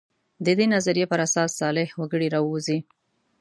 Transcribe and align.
د 0.45 0.47
دې 0.57 0.65
نظریې 0.75 1.05
پر 1.11 1.19
اساس 1.27 1.49
صالح 1.59 1.89
وګړي 1.99 2.27
راووځي. 2.35 2.79